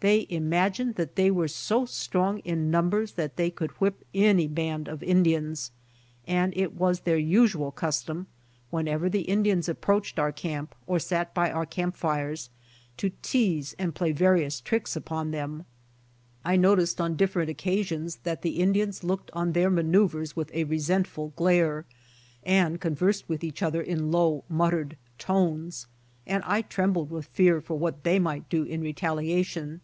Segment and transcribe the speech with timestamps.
[0.00, 3.94] They imag ined that they were so strong in numbers that they JOINING COMPANY WITH
[4.12, 5.70] A BAND OF EMIGRANTS
[6.26, 8.26] 79 could whip anv band of Indans, and it was their usual custom
[8.68, 12.50] whenever the Indians approached our camp or sat by our camp fires
[12.98, 15.64] to tease and play various tricks upon them.
[16.44, 20.64] I noticed on different occa sions that the Indians looked on their manoeuvers with a
[20.64, 21.86] resentful glare,
[22.42, 25.86] and conversed with each lother in low muttered tones,
[26.26, 29.80] and I trembled with fear for what they might do in retaliation.